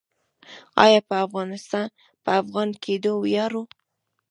آیا 0.83 0.99
په 2.25 2.29
افغان 2.37 2.69
کیدو 2.83 3.11
ویاړو؟ 3.23 3.63